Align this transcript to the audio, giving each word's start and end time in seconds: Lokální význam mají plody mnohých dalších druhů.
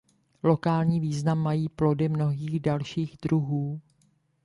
Lokální 0.43 0.99
význam 0.99 1.39
mají 1.39 1.69
plody 1.69 2.09
mnohých 2.09 2.59
dalších 2.59 3.15
druhů. 3.21 3.81